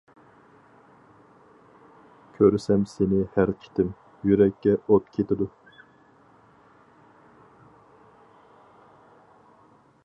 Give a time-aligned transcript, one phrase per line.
[2.37, 3.91] كۆرسەم سېنى ھەر قېتىم،
[4.29, 5.49] يۈرەككە ئوت كېتىدۇ.